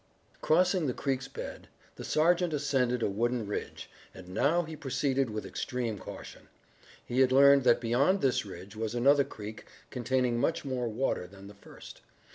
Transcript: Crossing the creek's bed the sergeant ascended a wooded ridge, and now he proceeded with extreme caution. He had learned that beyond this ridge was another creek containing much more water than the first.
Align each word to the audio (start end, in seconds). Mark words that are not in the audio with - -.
Crossing 0.41 0.87
the 0.87 0.95
creek's 0.95 1.27
bed 1.27 1.67
the 1.95 2.03
sergeant 2.03 2.53
ascended 2.53 3.03
a 3.03 3.07
wooded 3.07 3.47
ridge, 3.47 3.87
and 4.15 4.29
now 4.29 4.63
he 4.63 4.75
proceeded 4.75 5.29
with 5.29 5.45
extreme 5.45 5.99
caution. 5.99 6.47
He 7.05 7.19
had 7.19 7.31
learned 7.31 7.63
that 7.65 7.79
beyond 7.79 8.21
this 8.21 8.43
ridge 8.43 8.75
was 8.75 8.95
another 8.95 9.23
creek 9.23 9.65
containing 9.91 10.39
much 10.39 10.65
more 10.65 10.87
water 10.87 11.27
than 11.27 11.45
the 11.45 11.53
first. 11.53 12.01